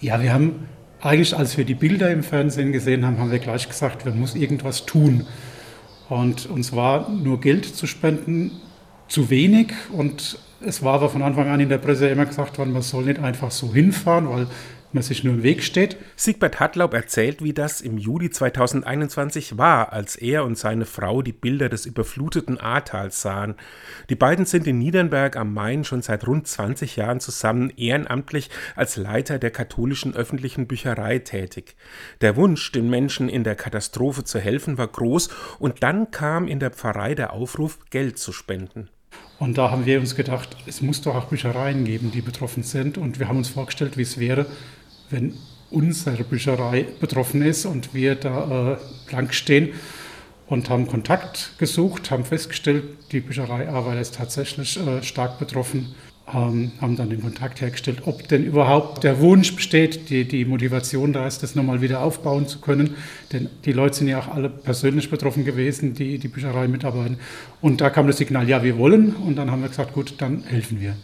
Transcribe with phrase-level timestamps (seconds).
[0.00, 0.68] Ja, wir haben
[1.00, 4.40] eigentlich, als wir die Bilder im Fernsehen gesehen haben, haben wir gleich gesagt, wir müssen
[4.40, 5.26] irgendwas tun.
[6.08, 8.52] Und uns war nur Geld zu spenden
[9.08, 12.72] zu wenig und es war aber von Anfang an in der Presse immer gesagt worden,
[12.72, 14.46] man soll nicht einfach so hinfahren, weil
[14.92, 15.96] man sich nur im Weg steht.
[16.16, 21.32] Siegbert Hartlaub erzählt, wie das im Juli 2021 war, als er und seine Frau die
[21.32, 23.54] Bilder des überfluteten Ahrtals sahen.
[24.08, 28.96] Die beiden sind in Niedernberg am Main schon seit rund 20 Jahren zusammen ehrenamtlich als
[28.96, 31.76] Leiter der katholischen öffentlichen Bücherei tätig.
[32.20, 36.60] Der Wunsch, den Menschen in der Katastrophe zu helfen, war groß und dann kam in
[36.60, 38.88] der Pfarrei der Aufruf, Geld zu spenden.
[39.38, 42.98] Und da haben wir uns gedacht, es muss doch auch Büchereien geben, die betroffen sind.
[42.98, 44.46] Und wir haben uns vorgestellt, wie es wäre,
[45.10, 45.34] wenn
[45.70, 48.76] unsere Bücherei betroffen ist und wir da äh,
[49.08, 49.70] blank stehen
[50.46, 55.94] und haben Kontakt gesucht, haben festgestellt, die Bücherei Ahrweiler ist tatsächlich äh, stark betroffen,
[56.34, 61.12] ähm, haben dann den Kontakt hergestellt, ob denn überhaupt der Wunsch besteht, die, die Motivation
[61.12, 62.96] da ist, das nochmal wieder aufbauen zu können.
[63.32, 67.18] Denn die Leute sind ja auch alle persönlich betroffen gewesen, die die Bücherei mitarbeiten.
[67.60, 69.14] Und da kam das Signal, ja, wir wollen.
[69.14, 70.94] Und dann haben wir gesagt, gut, dann helfen wir.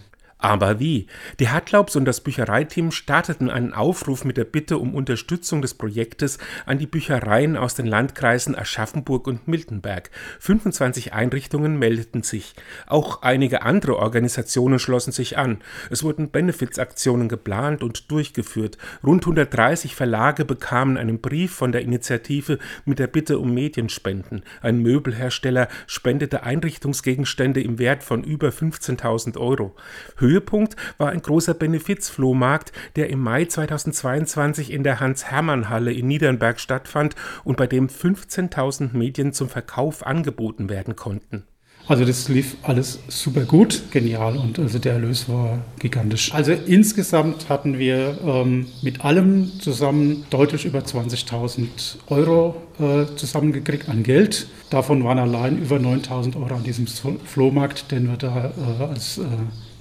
[0.45, 1.07] Aber wie?
[1.41, 6.37] Die Hartlaubs und das Büchereiteam starteten einen Aufruf mit der Bitte um Unterstützung des Projektes
[6.67, 10.11] an die Büchereien aus den Landkreisen Aschaffenburg und Miltenberg.
[10.41, 12.53] 25 Einrichtungen meldeten sich.
[12.87, 15.63] Auch einige andere Organisationen schlossen sich an.
[15.89, 18.77] Es wurden Benefizaktionen geplant und durchgeführt.
[19.03, 24.43] Rund 130 Verlage bekamen einen Brief von der Initiative mit der Bitte um Medienspenden.
[24.61, 29.75] Ein Möbelhersteller spendete Einrichtungsgegenstände im Wert von über 15.000 Euro.
[30.19, 36.59] Höhe Höhepunkt war ein großer Benefizflohmarkt, der im Mai 2022 in der Hans-Hermann-Halle in Niedernberg
[36.59, 41.45] stattfand und bei dem 15.000 Medien zum Verkauf angeboten werden konnten.
[41.87, 46.33] Also das lief alles super gut, genial und also der Erlös war gigantisch.
[46.33, 51.67] Also insgesamt hatten wir ähm, mit allem zusammen deutlich über 20.000
[52.07, 54.47] Euro äh, zusammengekriegt an Geld.
[54.71, 59.23] Davon waren allein über 9.000 Euro an diesem Flohmarkt, den wir da äh, als äh,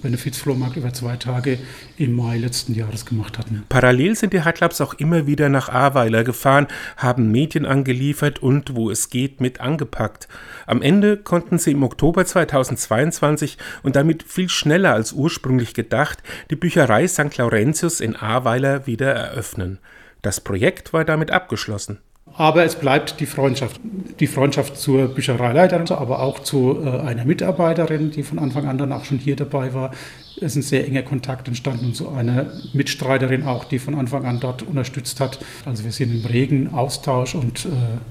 [0.04, 1.58] Benefizflohmarkt über zwei Tage
[1.96, 3.64] im Mai letzten Jahres gemacht hatten.
[3.68, 8.90] Parallel sind die Clubs auch immer wieder nach Ahrweiler gefahren, haben Medien angeliefert und, wo
[8.90, 10.28] es geht, mit angepackt.
[10.66, 16.56] Am Ende konnten sie im Oktober 2022 und damit viel schneller als ursprünglich gedacht die
[16.56, 17.36] Bücherei St.
[17.38, 19.78] Laurentius in Ahrweiler wieder eröffnen.
[20.20, 21.98] Das Projekt war damit abgeschlossen.
[22.36, 23.80] Aber es bleibt die Freundschaft.
[24.20, 28.92] Die Freundschaft zur Büchereileiterin, aber auch zu äh, einer Mitarbeiterin, die von Anfang an dann
[28.92, 29.92] auch schon hier dabei war.
[30.36, 34.40] Es ist ein sehr enger Kontakt entstanden zu einer Mitstreiterin auch, die von Anfang an
[34.40, 35.38] dort unterstützt hat.
[35.64, 37.68] Also wir sind im regen Austausch und äh,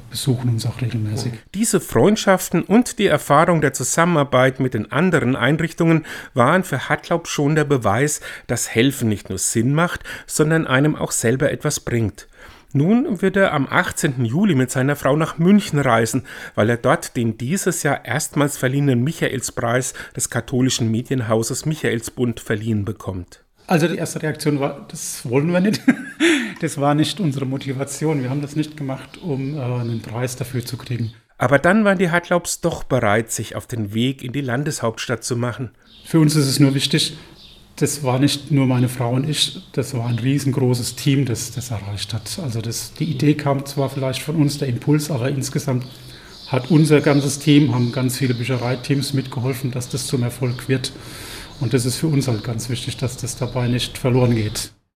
[0.10, 1.34] besuchen uns auch regelmäßig.
[1.54, 7.56] Diese Freundschaften und die Erfahrung der Zusammenarbeit mit den anderen Einrichtungen waren für Hartlaub schon
[7.56, 12.28] der Beweis, dass Helfen nicht nur Sinn macht, sondern einem auch selber etwas bringt.
[12.76, 14.26] Nun wird er am 18.
[14.26, 16.24] Juli mit seiner Frau nach München reisen,
[16.56, 23.44] weil er dort den dieses Jahr erstmals verliehenen Michaelspreis des katholischen Medienhauses Michaelsbund verliehen bekommt.
[23.68, 25.82] Also die erste Reaktion war, das wollen wir nicht.
[26.62, 28.22] Das war nicht unsere Motivation.
[28.22, 31.14] Wir haben das nicht gemacht, um äh, einen Preis dafür zu kriegen.
[31.38, 35.36] Aber dann waren die Hartlaubs doch bereit, sich auf den Weg in die Landeshauptstadt zu
[35.36, 35.72] machen.
[36.06, 37.18] Für uns ist es nur wichtig,
[37.78, 41.72] das war nicht nur meine Frau und ich, das war ein riesengroßes Team, das das
[41.72, 42.40] erreicht hat.
[42.44, 45.88] Also das, die Idee kam zwar vielleicht von uns, der Impuls, aber insgesamt
[46.48, 50.92] hat unser ganzes Team, haben ganz viele Büchereiteams mitgeholfen, dass das zum Erfolg wird.
[51.60, 54.72] Und das ist für uns halt ganz wichtig, dass das dabei nicht verloren geht.